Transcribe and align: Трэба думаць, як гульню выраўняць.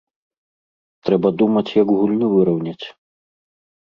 Трэба 1.09 1.27
думаць, 1.43 1.73
як 1.81 1.87
гульню 1.99 2.27
выраўняць. 2.35 2.85